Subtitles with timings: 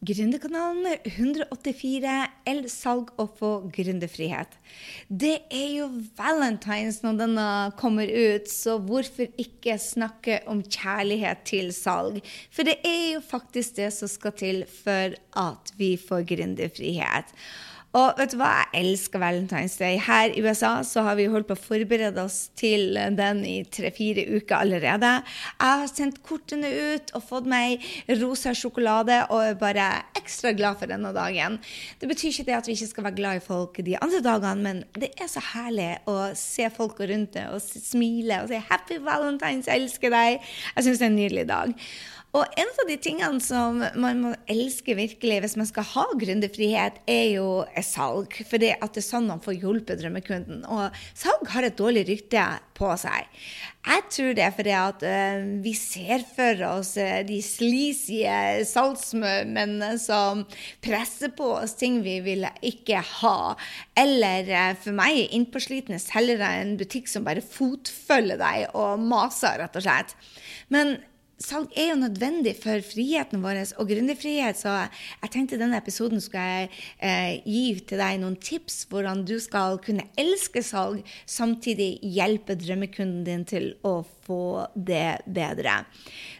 [0.00, 2.12] Gründerkanalen 184
[2.48, 4.54] El salg og få gründerfrihet.
[5.12, 11.68] Det er jo valentines når denne kommer ut, så hvorfor ikke snakke om kjærlighet til
[11.76, 12.22] salg?
[12.48, 17.36] For det er jo faktisk det som skal til for at vi får gründerfrihet.
[17.90, 19.98] Og vet du hva, jeg elsker Valentine's Day.
[20.02, 24.26] Her i USA så har vi holdt på å forberede oss til den i tre-fire
[24.30, 25.10] uker allerede.
[25.58, 27.82] Jeg har sendt kortene ut og fått meg
[28.20, 29.88] rosa sjokolade og er bare
[30.18, 31.58] ekstra glad for denne dagen.
[32.00, 34.62] Det betyr ikke det at vi ikke skal være glad i folk de andre dagene,
[34.62, 38.98] men det er så herlig å se folk rundt rundt og smile og si 'Happy
[38.98, 40.40] Valentine's, jeg elsker deg'.
[40.76, 41.74] Jeg syns det er en nydelig dag.
[42.30, 47.00] Og en av de tingene som man må elske virkelig hvis man skal ha gründerfrihet,
[47.10, 47.48] er jo
[47.82, 48.36] salg.
[48.46, 50.62] For det at det er sånn man får hjulpet drømmekunden.
[50.70, 52.44] Og salg har et dårlig rykte
[52.78, 53.26] på seg.
[53.80, 58.20] Jeg tror det er fordi at uh, vi ser for oss uh, de sleazy
[58.68, 60.44] salgsmennene som
[60.84, 63.54] presser på oss ting vi vil ikke ha.
[63.98, 69.80] Eller uh, for meg innpåslitne selgere en butikk som bare fotfølger deg og maser, rett
[69.80, 70.14] og slett.
[70.70, 71.00] Men
[71.40, 74.74] salg er jo nødvendig for friheten vår og gründerfrihet, så
[75.22, 76.68] jeg tenkte denne episoden skulle jeg
[77.00, 83.24] eh, gi til deg noen tips hvordan du skal kunne elske salg, samtidig hjelpe drømmekunden
[83.26, 85.82] din til å få det bedre.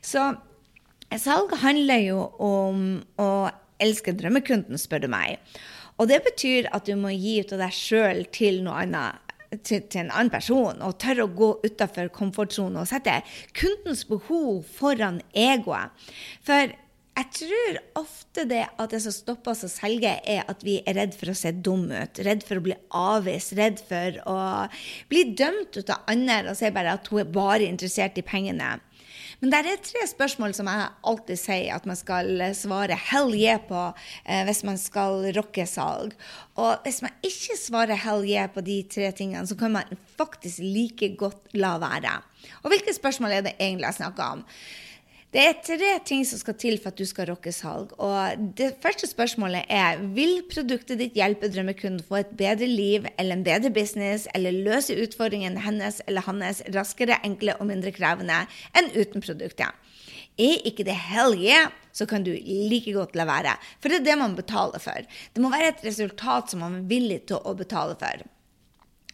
[0.04, 0.30] Så
[1.16, 2.84] salg handler jo om
[3.20, 3.32] å
[3.80, 5.40] elske drømmekunden, spør du meg.
[6.00, 9.82] Og det betyr at du må gi ut av deg sjøl til noe annet til,
[9.82, 13.20] til, en annen person og tør å gå utafor komfortsonen og sette
[13.56, 15.90] kundens behov foran egoet.
[16.46, 16.70] For
[17.20, 20.96] jeg tror ofte det at det som stopper oss å selge, er at vi er
[20.96, 22.20] redd for å se dumme ut.
[22.24, 24.36] Redd for å bli avvist, redd for å
[25.10, 28.78] bli dømt ut av andre og se bare at hun er bare interessert i pengene.
[29.40, 33.60] Men det er tre spørsmål som jeg alltid sier at man skal svare hell yeah
[33.64, 36.12] på eh, hvis man skal rocke salg.
[36.60, 40.60] Og hvis man ikke svarer hell yeah på de tre tingene, så kan man faktisk
[40.60, 42.18] like godt la være.
[42.60, 44.44] Og hvilke spørsmål er det egentlig jeg snakker om?
[45.30, 47.92] Det er tre ting som skal til for at du skal rocke salg.
[48.02, 53.38] Og det første spørsmålet er vil produktet ditt hjelpe drømmekunden få et bedre liv eller
[53.38, 58.42] en bedre business, eller løse utfordringen hennes eller hans raskere, enkle og mindre krevende
[58.74, 59.70] enn uten produktet?
[60.40, 63.54] Er ikke det hell yeah, så kan du like godt la være.
[63.78, 65.06] For det er det man betaler for.
[65.30, 68.26] Det må være et resultat som man er villig til å betale for.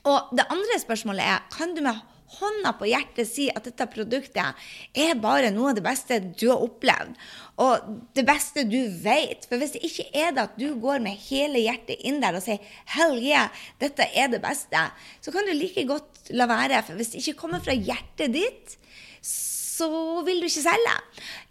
[0.08, 4.66] Og det andre spørsmålet er kan du med hånda på hjertet si at dette produktet
[4.96, 7.14] er bare noe av det beste du har opplevd,
[7.62, 9.46] og det beste du vet.
[9.48, 12.44] For hvis det ikke er det at du går med hele hjertet inn der og
[12.44, 12.60] sier
[12.94, 13.48] 'hell yeah,
[13.80, 16.82] dette er det beste', så kan du like godt la være.
[16.82, 18.76] For hvis det ikke kommer fra hjertet ditt,
[19.22, 19.88] så
[20.26, 20.96] vil du ikke selge.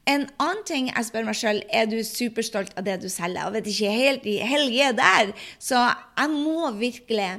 [0.06, 3.48] En annen ting jeg spør meg sjøl, er du superstolt av det du selger?
[3.48, 5.32] Og vet ikke helt i helge der.
[5.58, 7.32] Så jeg må virkelig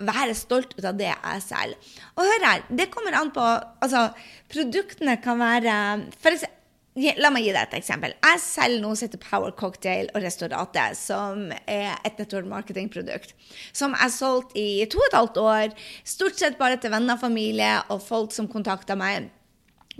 [0.00, 1.92] være stolt ut av det jeg selger.
[2.16, 3.44] Og hør her, det kommer an på
[3.84, 4.08] Altså,
[4.48, 5.74] produktene kan være
[6.22, 6.46] for
[6.94, 8.12] La meg gi deg et eksempel.
[8.22, 13.34] Jeg selger noe som heter Power Cocktail og Restaurate, som er et network marketing-produkt.
[13.74, 15.74] Som jeg solgte i to og et halvt år.
[16.06, 19.26] Stort sett bare til venner, familie og folk som kontakta meg.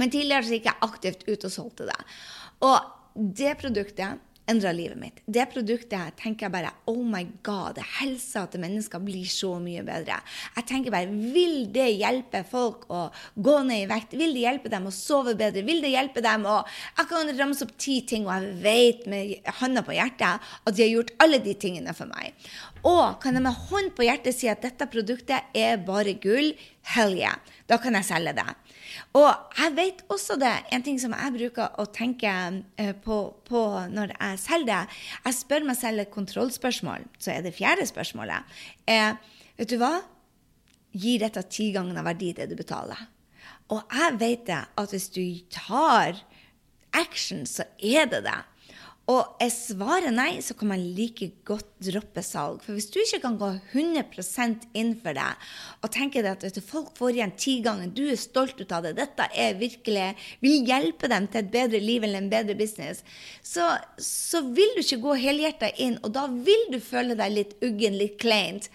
[0.01, 1.99] Men tidligere så gikk jeg aktivt ut og solgte det.
[2.67, 2.79] Og
[3.15, 5.21] det produktet endra livet mitt.
[5.25, 10.19] Det produktet tenker jeg bare Oh my God, helsa til mennesker blir så mye bedre.
[10.59, 14.17] Jeg tenker bare Vil det hjelpe folk å gå ned i vekt?
[14.19, 15.65] Vil det hjelpe dem å sove bedre?
[15.67, 16.61] Vil det hjelpe dem å
[16.99, 20.85] Jeg kan ramse opp ti ting, og jeg vet med hånda på hjertet at de
[20.85, 22.37] har gjort alle de tingene for meg.
[22.85, 26.53] Og kan jeg med hånd på hjertet si at dette produktet er bare gull?
[26.95, 27.39] Hell yeah.
[27.71, 28.45] Da kan jeg selge det.
[29.17, 32.29] Og jeg vet også det, en ting som jeg bruker å tenke
[32.77, 33.19] eh, på,
[33.49, 34.99] på når jeg selger det.
[35.25, 37.09] Jeg spør meg selv et kontrollspørsmål.
[37.17, 38.53] Så er det fjerde spørsmålet.
[38.91, 39.17] Eh,
[39.57, 39.95] vet du hva?
[40.95, 43.01] Gir dette ti ganger av verdi det du betaler?
[43.73, 46.21] Og jeg vet det at hvis du tar
[46.95, 48.41] action, så er det det.
[49.05, 52.63] Og er svaret nei, så kan man like godt droppe salg.
[52.65, 55.27] For hvis du ikke kan gå 100% inn for det
[55.85, 58.95] og tenke deg at folk får igjen ti ganger, du er stolt ut av det,
[58.97, 60.07] dette er virkelig,
[60.41, 63.03] vil hjelpe dem til et bedre liv eller en bedre business,
[63.45, 67.55] så, så vil du ikke gå helhjerta inn, og da vil du føle deg litt
[67.61, 68.71] uggen, litt kleint.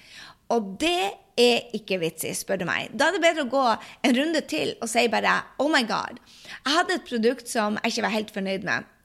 [0.54, 1.10] Og det
[1.40, 2.94] er ikke vits i, spør du meg.
[2.94, 3.66] Da er det bedre å gå
[4.06, 6.22] en runde til og si bare Oh my God.
[6.54, 8.96] Jeg hadde et produkt som jeg ikke var helt fornøyd med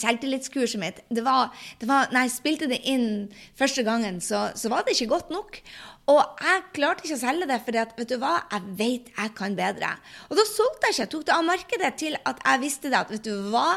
[0.00, 3.28] selvtillitskurset mitt det var, det var, Når jeg spilte det inn
[3.58, 5.60] første gangen, så, så, var det ikke godt nok.
[6.12, 9.56] Og jeg klarte ikke å selge det, for vet du hva, jeg vet jeg kan
[9.58, 9.90] bedre.
[10.30, 11.02] Og da solgte jeg ikke.
[11.02, 13.00] Jeg tok det av markedet til at jeg visste det.
[13.00, 13.68] At vet du hva,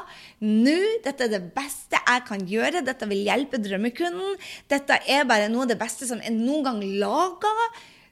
[0.45, 2.85] nå, dette er det beste jeg kan gjøre.
[2.85, 4.37] Dette vil hjelpe drømmekunden.
[4.69, 7.55] Dette er bare noe av det beste som er noen gang laga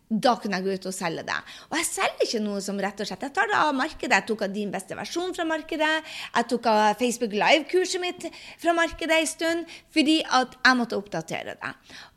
[0.07, 1.37] da kunne jeg gå ut og selge det.
[1.67, 4.13] Og jeg selger ikke noe som rett og slett Jeg tar det av markedet.
[4.15, 5.89] Jeg tok av din beste versjon fra markedet.
[6.31, 8.27] Jeg tok av Facebook Live-kurset mitt
[8.61, 11.73] fra markedet en stund fordi at jeg måtte oppdatere det.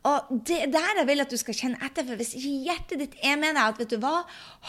[0.07, 2.07] Og det er der jeg vil at du skal kjenne etter.
[2.07, 4.23] For hvis ikke hjertet ditt er med deg at vet du hva,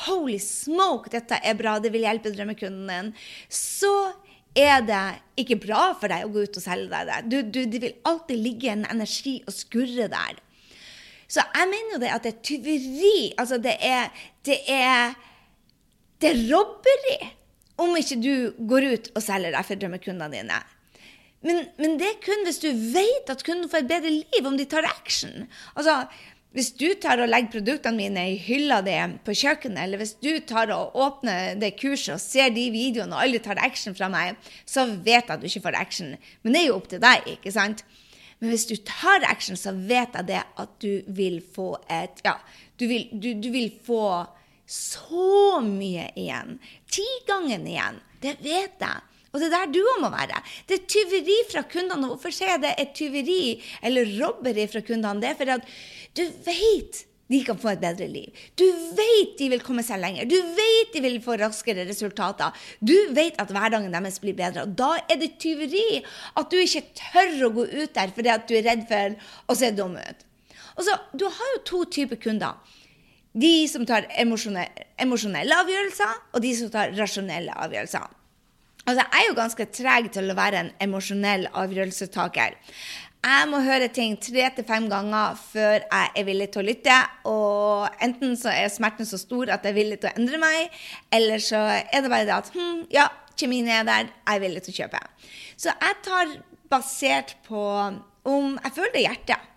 [0.09, 3.15] holy smoke, dette er bra, det vil hjelpe drømmekunden din,
[3.47, 3.95] så
[4.59, 5.05] er det
[5.41, 7.21] ikke bra for deg å gå ut og selge deg det.
[7.31, 10.43] Du, du, det vil alltid ligge en energi og skurre der.
[11.33, 13.17] Så jeg mener jo det at det er tyveri.
[13.41, 14.11] Altså, det er
[14.45, 15.15] Det er,
[16.21, 17.19] det er robberi
[17.79, 18.35] om ikke du
[18.69, 20.59] går ut og selger deg for drømmekundene dine.
[21.43, 24.59] Men, men, det er kun hvis du vet at kunden får et bedre liv, om
[24.59, 25.49] de tar action.
[25.75, 26.05] Altså,
[26.55, 28.95] hvis du tar og legger produktene mine i hylla di
[29.25, 33.25] på kjøkkenet, eller hvis du tar og åpner det kurset og ser de videoene, og
[33.25, 34.37] alle tar action fra meg,
[34.69, 36.15] så vet jeg at du ikke får action.
[36.43, 37.83] Men det er jo opp til deg, ikke sant?
[38.43, 42.41] Men hvis du tar action, så vet jeg det at du vil få et Ja,
[42.81, 44.27] du vil, du, du vil få
[44.67, 46.59] så mye igjen.
[46.91, 48.01] Tigangen igjen.
[48.23, 49.09] Det vet jeg.
[49.33, 50.43] Og det er der du òg må være.
[50.69, 52.11] Det er tyveri fra kundene.
[52.11, 53.43] Hvorfor sier jeg det er tyveri
[53.87, 55.23] eller robberi fra kundene?
[55.23, 55.71] Det er fordi at
[56.19, 58.43] du vet de kan få et bedre liv.
[58.59, 60.29] Du vet de vil komme seg lenger.
[60.29, 62.53] Du vet de vil få raskere resultater.
[62.81, 64.67] Du vet at hverdagen deres blir bedre.
[64.67, 66.03] Og da er det tyveri
[66.39, 69.17] at du ikke tør å gå ut der fordi at du er redd for
[69.49, 70.29] å se dum ut.
[70.77, 72.57] Og så, Du har jo to typer kunder.
[73.33, 78.11] De som tar emosjonelle avgjørelser, og de som tar rasjonelle avgjørelser.
[78.83, 82.57] Altså, Jeg er jo ganske treg til å være en emosjonell avgjørelsestaker.
[83.23, 86.97] Jeg må høre ting tre til fem ganger før jeg er villig til å lytte.
[87.31, 90.75] Og enten så er smerten så stor at jeg er villig til å endre meg,
[91.15, 93.07] eller så er det bare det at hm, ja,
[93.39, 95.05] kjemien er der, jeg er villig til å kjøpe.
[95.55, 96.35] Så jeg tar
[96.73, 97.63] basert på
[98.27, 99.49] om jeg føler hjertet.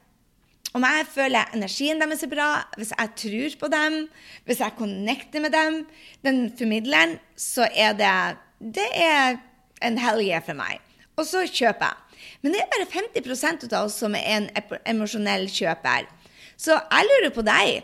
[0.75, 3.99] Om jeg føler energien deres er bra, hvis jeg tror på dem,
[4.45, 5.83] hvis jeg connecter med dem,
[6.27, 8.17] den formidleren, så er det
[8.61, 9.39] Det er
[9.81, 10.79] en hellige for meg.
[11.17, 12.04] Og så kjøper jeg.
[12.41, 14.47] Men det er bare 50 av oss som er en
[14.85, 16.07] emosjonell kjøper.
[16.55, 17.83] Så jeg lurer på deg.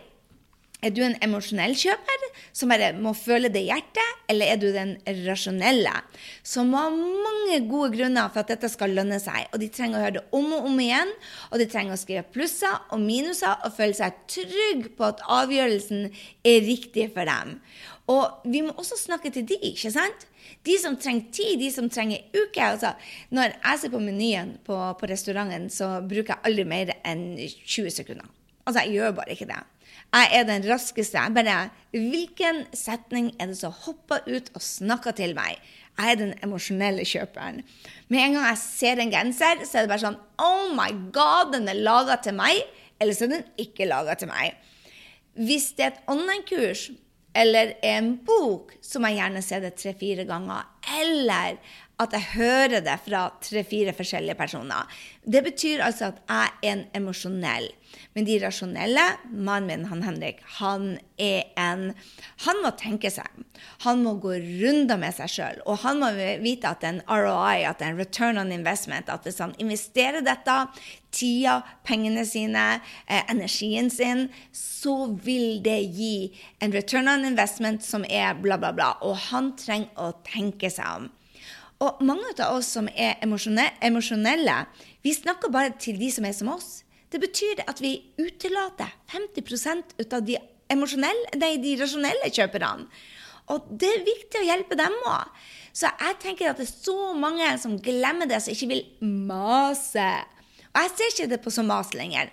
[0.81, 2.23] Er du en emosjonell kjøper
[2.57, 4.95] som bare må føle det i hjertet, eller er du den
[5.27, 5.93] rasjonelle
[6.41, 9.45] som må ha mange gode grunner for at dette skal lønne seg?
[9.53, 11.13] Og de trenger å høre det om og om igjen,
[11.51, 16.07] og de trenger å skrive plusser og minuser og føle seg trygg på at avgjørelsen
[16.09, 17.59] er riktig for dem.
[18.11, 20.25] Og vi må også snakke til de, ikke sant?
[20.67, 22.61] De som trenger tid, de som trenger uke.
[22.61, 22.93] Altså,
[23.31, 27.93] når jeg ser på menyen på, på restauranten, så bruker jeg aldri mer enn 20
[28.01, 28.27] sekunder.
[28.65, 29.61] Altså, jeg gjør bare ikke det.
[30.11, 31.19] Jeg er den raskeste.
[31.19, 35.61] Jeg bare Hvilken setning er det som hopper ut og snakker til meg?
[35.99, 37.61] Jeg er den emosjonelle kjøperen.
[38.09, 41.53] Med en gang jeg ser en genser, så er det bare sånn Oh my God,
[41.55, 42.59] den er laga til meg.
[43.01, 44.57] Eller så er den ikke laga til meg.
[45.39, 46.89] Hvis det er et online-kurs
[47.33, 50.67] eller en bok, så må jeg gjerne se det tre-fire ganger.
[50.99, 51.59] Eller
[52.01, 54.89] at jeg hører det fra tre-fire forskjellige personer.
[55.21, 57.69] Det betyr altså at jeg er en emosjonell.
[58.15, 60.85] Men de rasjonelle Mannen min, han Henrik, han
[61.19, 61.91] er en
[62.45, 63.27] Han må tenke seg.
[63.83, 65.61] Han må gå runder med seg sjøl.
[65.67, 66.11] Og han må
[66.41, 70.57] vite at en ROI, at en return on investment, at hvis han investerer dette,
[71.11, 76.31] tida, pengene sine, eh, energien sin, så vil det gi
[76.63, 78.93] en return on investment som er bla, bla, bla.
[79.03, 81.11] Og han trenger å tenke seg om.
[81.81, 84.57] Og mange av oss som er emosjonelle,
[85.01, 86.83] vi snakker bare til de som er som oss.
[87.11, 90.37] Det betyr at vi utelater 50 ut av de,
[91.01, 92.85] nei, de rasjonelle kjøperne.
[93.51, 95.41] Og det er viktig å hjelpe dem òg.
[95.73, 98.85] Så jeg tenker at det er så mange som glemmer det, som ikke vil
[99.27, 100.07] mase.
[100.71, 102.31] Og jeg ser ikke det på som mas lenger.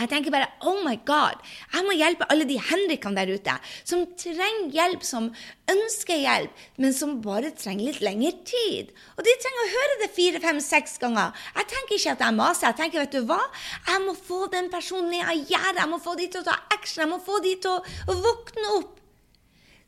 [0.00, 1.40] Jeg tenker bare oh my god,
[1.74, 5.28] jeg må hjelpe alle de Henrikene der ute som trenger hjelp, som
[5.70, 8.90] ønsker hjelp, men som bare trenger litt lengre tid.
[9.16, 11.36] Og de trenger å høre det fire, fem, seks ganger.
[11.58, 12.70] Jeg tenker ikke at jeg maser.
[12.70, 13.40] Jeg tenker, vet du hva?
[13.88, 15.82] Jeg må få den personen av gjerdet.
[15.82, 17.04] Jeg må få de til å ta action.
[17.04, 18.96] Jeg må få de til å våkne opp.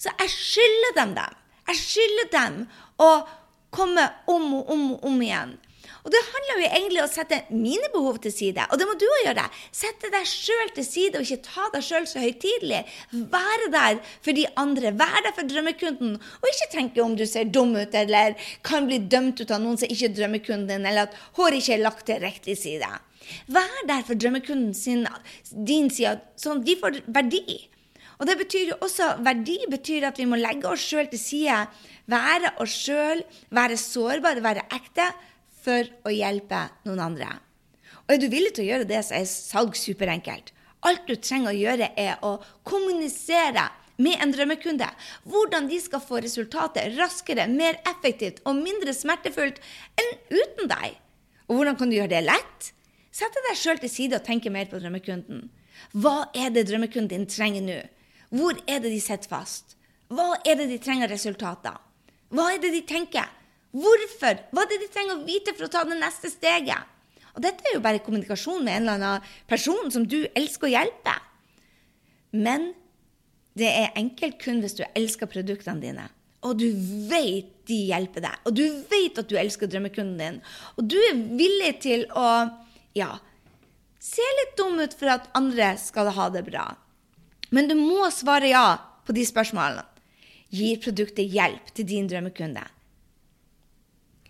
[0.03, 1.43] Så jeg skylder dem dem.
[1.71, 2.63] Jeg skylder dem
[3.01, 3.11] å
[3.73, 5.55] komme om og om og om igjen.
[6.03, 8.65] Og det handler jo egentlig om å sette mine behov til side.
[8.75, 9.45] Og det må du òg gjøre.
[9.75, 12.81] Sette deg sjøl til side, og ikke ta deg sjøl så høytidelig.
[13.31, 14.95] Være der for de andre.
[14.99, 16.19] Være der for drømmekunden.
[16.19, 18.35] Og ikke tenke om du ser dum ut, eller
[18.67, 21.79] kan bli dømt ut av noen som ikke er drømmekunden din, eller at håret ikke
[21.79, 22.91] er lagt til riktig side.
[23.55, 25.07] Vær der for drømmekunden sin,
[25.55, 27.61] din side, sånn at de får verdi.
[28.19, 31.57] Og det betyr jo også, Verdi betyr at vi må legge oss sjøl til side.
[32.11, 35.09] Være oss sjøl, være sårbare, være ekte
[35.63, 37.31] for å hjelpe noen andre.
[38.07, 40.51] Og er du villig til å gjøre det, så er salg superenkelt.
[40.83, 42.35] Alt du trenger å gjøre, er å
[42.67, 43.69] kommunisere
[44.03, 44.89] med en drømmekunde
[45.31, 49.61] hvordan de skal få resultatet raskere, mer effektivt og mindre smertefullt
[50.01, 50.97] enn uten deg.
[51.47, 52.73] Og hvordan kan du gjøre det lett?
[53.13, 55.45] Sette deg sjøl til side og tenke mer på drømmekunden.
[55.93, 57.79] Hva er det drømmekunden din trenger nå?
[58.33, 59.77] Hvor er det de sitter fast?
[60.13, 61.77] Hva er det de trenger resultater?
[62.33, 63.29] Hva er det de tenker?
[63.73, 64.41] Hvorfor?
[64.53, 66.89] Hva er det de trenger å vite for å ta det neste steget?
[67.33, 70.75] Og dette er jo bare kommunikasjon med en eller annen person som du elsker å
[70.75, 71.15] hjelpe.
[72.37, 72.73] Men
[73.57, 76.07] det er enkelt kun hvis du elsker produktene dine.
[76.43, 76.69] Og du
[77.09, 78.39] vet de hjelper deg.
[78.49, 80.41] Og du vet at du elsker drømmekunden din.
[80.77, 82.27] Og du er villig til å
[82.99, 83.15] ja,
[84.03, 86.67] se litt dum ut for at andre skal ha det bra.
[87.55, 88.67] Men du må svare ja
[89.07, 89.87] på de spørsmålene.
[90.53, 92.65] Gir produktet hjelp til din drømmekunde?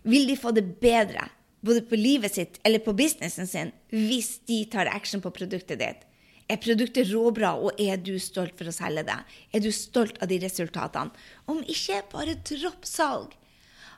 [0.03, 1.29] Vil de få det bedre,
[1.63, 6.09] både på livet sitt eller på businessen sin, hvis de tar action på produktet ditt.
[6.51, 9.19] Er produktet råbra, og er du stolt for å selge det?
[9.55, 11.15] Er du stolt av de resultatene?
[11.49, 13.39] Om ikke, bare dropp salg.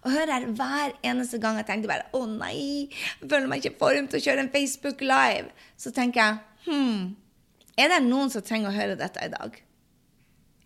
[0.04, 3.78] Og hør her, hver eneste gang jeg tenkte bare 'Å nei, jeg føler meg ikke
[3.80, 7.16] form til å kjøre en Facebook Live', så tenker jeg hm,
[7.78, 9.56] er det noen som trenger å høre dette i dag?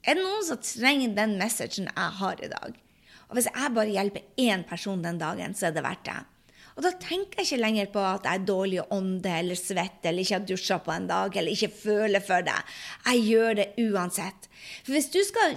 [0.04, 2.76] Er det noen som trenger den messagen jeg har i dag?
[3.28, 6.18] Og hvis jeg bare hjelper én person den dagen, så er det verdt det.
[6.78, 10.23] Og da tenker jeg ikke lenger på at jeg er dårlig ånde eller svett eller
[10.23, 12.54] ikke har dusja på en dag eller ikke føler for det.
[13.08, 14.47] Jeg gjør det uansett.
[14.87, 15.56] For hvis du skal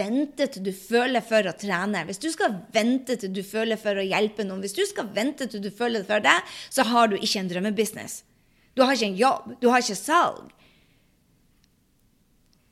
[0.00, 4.00] vente til du føler for å trene, hvis du skal vente til du føler for
[4.00, 6.38] å hjelpe noen, hvis du skal vente til du føler for det,
[6.72, 8.22] så har du ikke en drømmebusiness.
[8.72, 9.52] Du har ikke en jobb.
[9.60, 10.56] Du har ikke salg.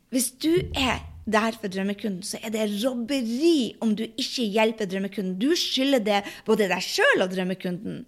[0.08, 5.38] Hvis du er der for drømmekunden, så er det robberi om du ikke hjelper drømmekunden.
[5.40, 8.04] Du skylder det både deg sjøl og drømmekunden.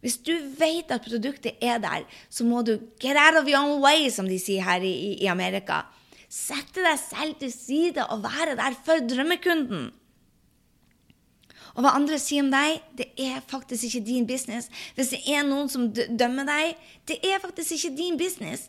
[0.00, 3.80] Hvis du vet at produktet er der, så må du get out of your own
[3.82, 5.82] way, som de sier her i, i Amerika.
[6.30, 9.88] Sette deg selv til side og være der for drømmekunden.
[11.74, 14.70] Og hva andre sier om deg, det er faktisk ikke din business.
[14.96, 16.74] Hvis det er noen som dømmer deg,
[17.06, 18.66] det er faktisk ikke din business.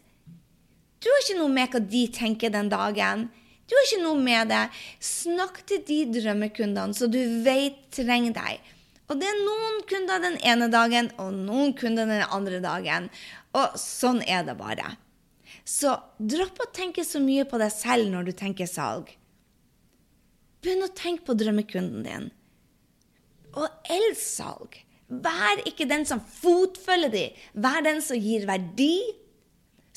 [0.99, 3.27] Du har ikke noe med hva de tenker den dagen.
[3.69, 4.63] Du har ikke noe med det.
[5.03, 8.73] Snakk til de drømmekundene så du vet trenger deg.
[9.09, 13.07] Og det er noen kunder den ene dagen og noen kunder den andre dagen.
[13.57, 14.97] Og sånn er det bare.
[15.65, 19.09] Så dropp å tenke så mye på deg selv når du tenker salg.
[20.59, 22.29] Begynn å tenke på drømmekunden din.
[23.55, 24.79] Og elsk salg.
[25.09, 27.37] Vær ikke den som fotfølger dem.
[27.57, 28.93] Vær den som gir verdi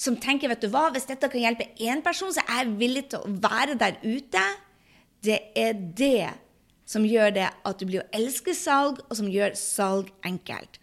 [0.02, 3.04] som tenker vet du hva, hvis dette kan hjelpe én person, så er jeg villig
[3.12, 4.42] til å være der ute.
[5.22, 6.32] Det er det
[6.88, 10.80] som gjør det at du blir å elske salg, og som gjør salg enkelt.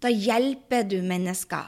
[0.00, 1.66] Da hjelper du mennesker.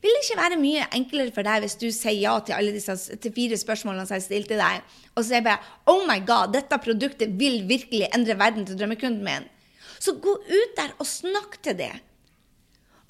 [0.00, 2.94] Vil det ikke være mye enklere for deg hvis du sier ja til alle disse
[3.20, 4.84] til fire spørsmålene som jeg stilte deg,
[5.16, 5.58] og sier bare
[5.90, 9.48] Oh my God, dette produktet vil virkelig endre verden til drømmekunden min.
[10.00, 11.92] Så gå ut der og snakk til det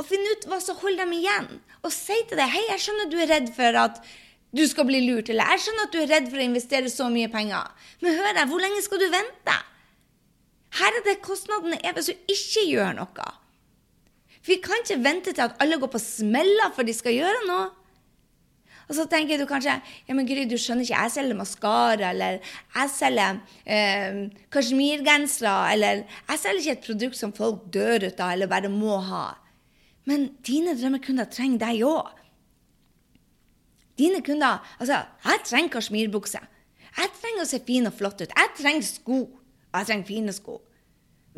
[0.00, 1.48] og finne ut hva som holder dem igjen.
[1.84, 4.00] Og si til deg hei, jeg skjønner du er redd for at
[4.56, 7.10] du skal bli lurt, eller jeg skjønner at du er redd for å investere så
[7.12, 7.68] mye penger.
[8.02, 9.58] Men hør her, hvor lenge skal du vente?
[10.80, 13.28] Her er det kostnadene er hvis du ikke gjør noe.
[14.40, 17.44] For vi kan ikke vente til at alle går på smeller for de skal gjøre
[17.50, 17.68] noe.
[18.90, 22.40] Og så tenker du kanskje ja, men Gry, du skjønner ikke, jeg selger maskara, eller
[22.74, 28.34] jeg selger eh, kasjmirgensere, eller jeg selger ikke et produkt som folk dør ut av
[28.34, 29.28] eller bare må ha.
[30.10, 32.16] Men dine drømmekunder trenger deg òg.
[34.00, 36.40] Dine kunder Altså, jeg trenger kasjmirbukse.
[36.96, 38.32] Jeg trenger å se fin og flott ut.
[38.34, 39.20] Jeg trenger sko.
[39.70, 40.56] Jeg trenger fine sko.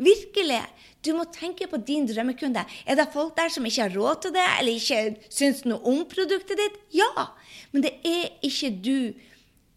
[0.01, 0.63] Virkelig.
[1.05, 2.63] Du må tenke på din drømmekunde.
[2.89, 6.01] Er det folk der som ikke har råd til det, eller ikke syns noe om
[6.09, 6.79] produktet ditt?
[6.97, 7.27] Ja.
[7.71, 8.97] Men det er ikke du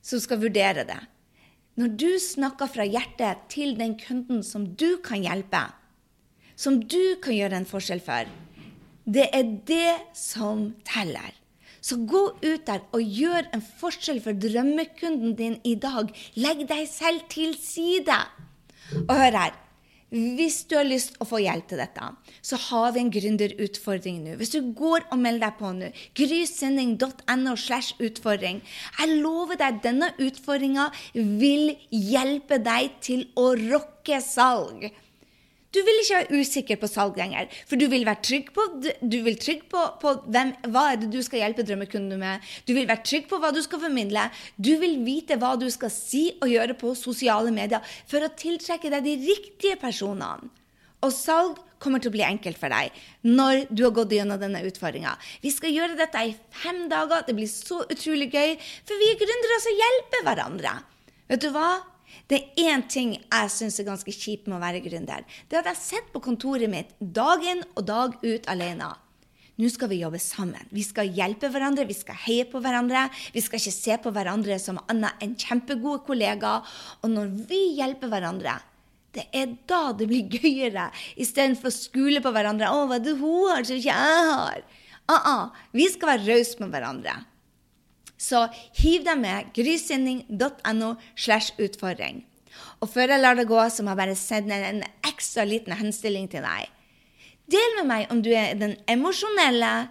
[0.06, 0.98] som skal vurdere det.
[1.76, 5.66] Når du snakker fra hjertet til den kunden som du kan hjelpe,
[6.56, 8.30] som du kan gjøre en forskjell for,
[9.06, 11.34] det er det som teller.
[11.86, 16.10] Så gå ut der og gjør en forskjell for drømmekunden din i dag.
[16.34, 18.18] Legg deg selv til side.
[19.06, 19.62] Og hør her.
[20.10, 22.08] hvis du har lyst å få hjelp til dette,
[22.40, 24.36] så har vi en gründerutfordring nå.
[24.38, 28.62] Hvis du går og melder deg på nå, grysending.no slash utfordring.
[29.00, 34.86] Jeg lover deg, denne utfordringa vil hjelpe deg til å rocke salg.
[35.76, 39.66] Du vil ikke være usikker på salg lenger, for du vil være trygg på, trygg
[39.68, 42.46] på, på hvem, hva er det du skal hjelpe drømmekunden med.
[42.64, 44.22] Du vil være trygg på hva du skal formidle.
[44.56, 48.92] Du vil vite hva du skal si og gjøre på sosiale medier for å tiltrekke
[48.94, 50.48] deg de riktige personene.
[51.04, 52.94] Og salg kommer til å bli enkelt for deg
[53.28, 55.12] når du har gått gjennom denne utfordringa.
[55.44, 57.26] Vi skal gjøre dette i fem dager.
[57.26, 58.56] Det blir så utrolig gøy,
[58.88, 60.72] for vi er gründere som hjelper hverandre.
[61.28, 61.68] Vet du hva?
[62.26, 65.26] Det er én ting jeg syns er ganske kjipt med å være gründer.
[65.46, 68.88] Det er at jeg sitter på kontoret mitt dag inn og dag ut alene.
[69.56, 70.66] Nå skal vi jobbe sammen.
[70.74, 73.06] Vi skal hjelpe hverandre, vi skal heie på hverandre.
[73.32, 76.66] Vi skal ikke se på hverandre som annet enn kjempegode kollegaer.
[77.00, 78.58] Og når vi hjelper hverandre,
[79.16, 82.68] det er da det blir gøyere, istedenfor å skule på hverandre.
[82.68, 84.66] 'Å, hva er det hun har som ikke jeg har?'
[85.08, 85.50] Uh -uh.
[85.72, 87.14] Vi skal være rause med hverandre.
[88.16, 88.46] Så
[88.80, 92.24] hiv deg med grysynding.no slash utfordring.
[92.80, 96.28] Og før jeg lar det gå, så må jeg bare sende en ekstra liten henstilling
[96.32, 96.70] til deg.
[97.52, 99.88] Del med meg om du er den emosjonelle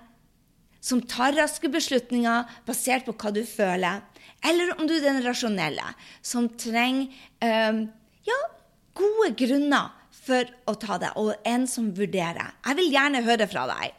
[0.86, 4.04] som tar raske beslutninger basert på hva du føler,
[4.46, 5.86] eller om du er den rasjonelle
[6.22, 7.08] som trenger
[7.46, 7.80] øh,
[8.28, 8.40] ja,
[8.98, 9.94] gode grunner
[10.26, 12.54] for å ta det, og en som vurderer.
[12.66, 13.96] Jeg vil gjerne høre fra deg.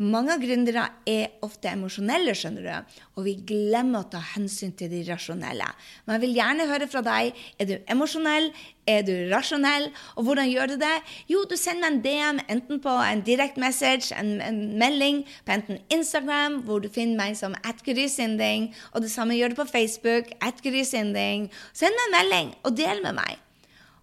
[0.00, 5.02] Mange gründere er ofte emosjonelle, skjønner du, og vi glemmer å ta hensyn til de
[5.04, 5.66] rasjonelle.
[6.06, 7.36] Men jeg vil gjerne høre fra deg.
[7.60, 8.48] Er du emosjonell?
[8.88, 9.90] Er du rasjonell?
[10.16, 10.94] Og hvordan gjør du det?
[11.28, 15.56] Jo, du sender meg en DM, enten på en direkte message, en, en melding på
[15.58, 20.32] enten Instagram, hvor du finner meg som atgrysynding, og det samme gjør du på Facebook,
[20.40, 21.50] atgrysynding.
[21.76, 23.36] Send meg en melding, og del med meg.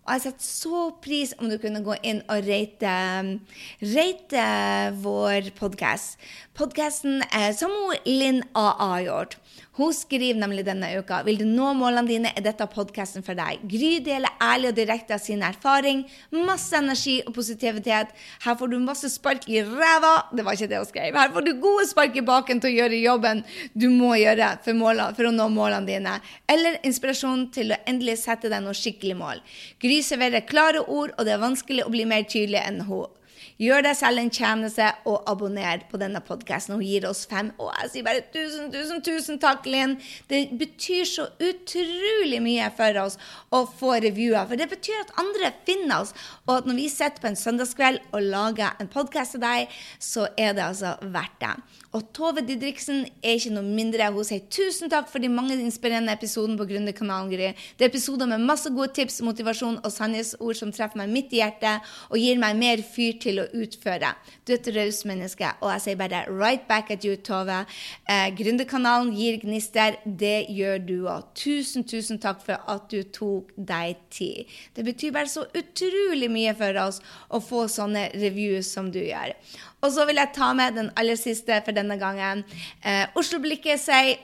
[0.07, 2.91] Og jeg setter så pris om du kunne gå inn og rate,
[3.91, 4.45] rate
[5.03, 6.15] vår podkast.
[6.55, 7.19] Podkasten
[7.59, 7.73] som
[8.07, 9.35] Linn AA har gjort.
[9.77, 13.61] Hun skriver nemlig denne uka vil du nå målene dine, er dette podkasten for deg.
[13.69, 16.01] Gry deler ærlig og direkte av sin erfaring.
[16.33, 18.15] Masse energi og positivitet.
[18.41, 20.15] Her får du masse spark i ræva.
[20.33, 21.19] Det var ikke det hun skrev.
[21.21, 23.43] Her får du gode spark i baken til å gjøre jobben
[23.77, 26.15] du må gjøre for, målene, for å nå målene dine.
[26.49, 29.45] Eller inspirasjon til å endelig sette deg noe skikkelig mål.
[29.83, 33.07] Gry serverer klare ord, og det er vanskelig å bli mer tydelig enn hun.
[33.57, 36.75] Gjør deg selv en tjeneste og abonner på denne podkasten.
[36.77, 37.49] Hun gir oss fem.
[37.57, 39.95] Og jeg sier bare tusen, tusen, tusen takk, Linn.
[40.29, 43.17] Det betyr så utrolig mye for oss
[43.49, 44.45] å få reviewer.
[44.45, 46.13] For det betyr at andre finner oss.
[46.45, 50.27] Og at når vi sitter på en søndagskveld og lager en podkast til deg, så
[50.37, 51.55] er det altså verdt det.
[51.97, 54.11] Og Tove Didriksen er ikke noe mindre.
[54.13, 57.33] Hun sier tusen takk for de mange inspirerende episodene på Gründerkanalen.
[57.33, 57.49] Gry.
[57.73, 61.41] Det er episoder med masse gode tips, motivasjon og sannhetsord som treffer meg midt i
[61.41, 64.13] hjertet og gir meg mer fyr til å utføre.
[64.45, 67.63] Du er et raust menneske, og jeg sier bare right back at you, Tove.
[68.09, 69.97] Eh, Gründerkanalen gir gnister.
[70.05, 71.31] Det gjør du òg.
[71.37, 74.45] Tusen, tusen takk for at du tok deg tid.
[74.75, 79.35] Det betyr bare så utrolig mye for oss å få sånne reviews som du gjør.
[79.83, 82.43] Og så vil jeg ta med den aller siste for denne gangen.
[82.83, 84.17] Eh, Oslo-blikket sier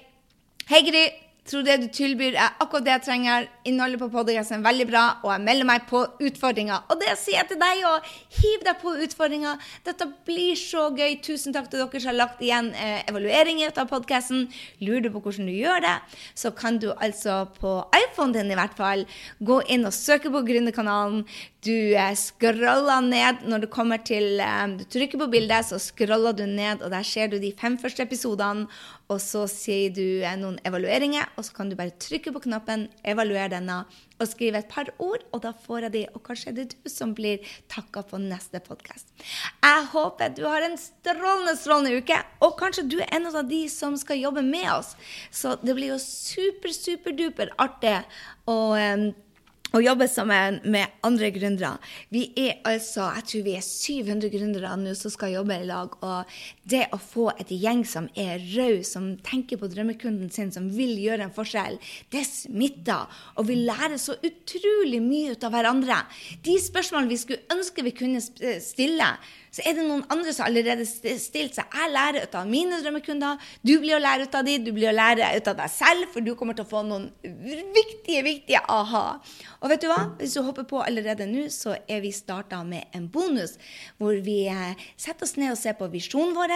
[0.64, 1.02] Hei, Gry
[1.48, 3.48] tror det du tilbyr er akkurat det jeg trenger.
[3.68, 6.80] Innholdet på podkasten er veldig bra, og jeg melder meg på utfordringa.
[6.92, 8.10] Og det sier jeg til deg òg.
[8.40, 9.56] Hiv deg på utfordringa.
[9.88, 11.18] Dette blir så gøy.
[11.26, 14.48] Tusen takk til dere som har lagt igjen eh, evalueringer av podkasten.
[14.84, 15.96] Lurer du på hvordan du gjør det,
[16.40, 19.08] så kan du altså på iPhonen din i hvert fall
[19.44, 21.26] gå inn og søke på Gründerkanalen.
[21.64, 26.44] Du scroller ned når du kommer til eh, Du trykker på bildet, så scroller du
[26.44, 28.68] ned, og der ser du de fem første episodene.
[29.12, 32.90] Og så sier du eh, noen evalueringer, og så kan du bare trykke på knappen,
[33.08, 33.84] evaluere denne
[34.22, 36.04] og skrive et par ord, og da får jeg de.
[36.16, 39.10] Og kanskje er det du som blir takka på neste podkast.
[39.64, 43.66] Jeg håper du har en strålende, strålende uke, og kanskje du er en av de
[43.72, 44.94] som skal jobbe med oss.
[45.32, 48.02] Så det blir jo super, superduper artig
[48.50, 48.58] å
[49.74, 51.80] å jobbe sammen med andre gründere.
[52.14, 55.96] Vi er altså, jeg tror vi er 700 gründere nå som skal jobbe i lag.
[56.06, 56.36] Og
[56.70, 60.94] det å få et gjeng som er raus, som tenker på drømmekunden sin, som vil
[61.02, 61.80] gjøre en forskjell,
[62.14, 63.10] det smitter.
[63.42, 66.04] Og vi lærer så utrolig mye ut av hverandre.
[66.46, 69.10] De spørsmålene vi skulle ønske vi kunne stille,
[69.54, 71.68] så er det noen andre som allerede stilt seg.
[71.78, 73.42] Jeg lærer ut av mine drømmekunder.
[73.62, 76.08] Du blir å lære ut av de, du blir å lære ut av deg selv,
[76.14, 79.20] for du kommer til å få noen viktige, viktige aha.
[79.62, 80.00] Og vet du hva?
[80.18, 83.60] Hvis du hopper på allerede nå, så er vi starta med en bonus
[84.02, 86.56] hvor vi eh, setter oss ned og ser på visjonen vår.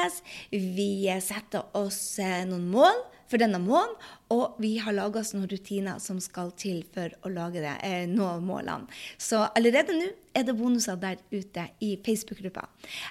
[0.51, 3.95] Vi eh, setter oss eh, noen mål for denne måneden,
[4.33, 8.07] og vi har laga oss noen rutiner som skal til for å lage det, eh,
[8.07, 8.87] nå målene.
[9.17, 12.67] Så allerede nå er det bonuser der ute i Facebook-gruppa.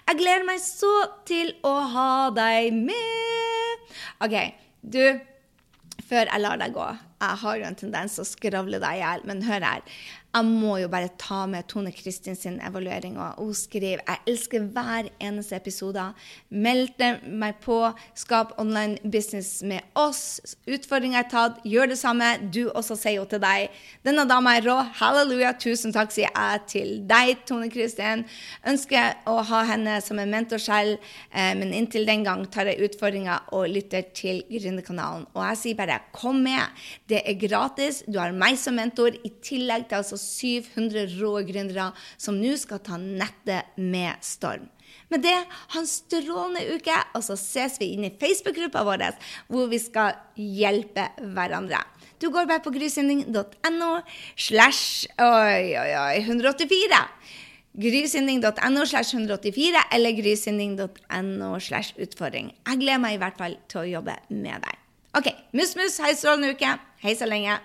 [0.09, 0.93] Jeg gleder meg så
[1.25, 3.89] til å ha deg med.
[4.25, 4.37] OK,
[4.83, 5.19] du
[6.07, 6.87] før jeg lar deg gå.
[7.17, 9.97] Jeg har jo en tendens å skravle deg i hjel, men hør her.
[10.37, 13.15] Jeg må jo bare ta med Tone Kristin sin evaluering.
[13.17, 16.03] og Hun skriver jeg elsker hver eneste episode.
[16.51, 17.79] Meld meg på.
[18.15, 20.41] Skap online business med oss.
[20.69, 21.63] Utfordringer er tatt.
[21.65, 22.29] Gjør det samme.
[22.53, 23.73] Du også sier jo til deg.
[24.05, 24.77] Denne dama er rå.
[25.01, 25.55] Halleluja.
[25.63, 28.27] Tusen takk, sier jeg til deg, Tone Kristin.
[28.69, 31.01] Ønsker å ha henne som en mentor selv,
[31.33, 35.25] eh, men inntil den gang tar jeg utfordringer og lytter til Gründerkanalen.
[35.33, 36.61] Og jeg sier bare kom med.
[37.09, 38.03] Det er gratis.
[38.07, 42.83] Du har meg som mentor i tillegg til altså 700 rå gründere som nå skal
[42.85, 44.69] ta nettet med storm.
[45.11, 49.05] Med det, ha en strålende uke, og så ses vi inn i Facebook-gruppa vår,
[49.51, 51.83] hvor vi skal hjelpe hverandre.
[52.23, 53.91] Du går bare på grysynding.no
[54.41, 57.03] slash oi, oi, oi, 184.
[57.77, 62.55] Grysynding.no slash 184 eller grysynding.no slash utfordring.
[62.65, 64.85] Jeg gleder meg i hvert fall til å jobbe med deg.
[65.17, 65.33] OK.
[65.57, 66.77] Mus-mus, ha en strålende uke.
[67.05, 67.61] Hei så lenge.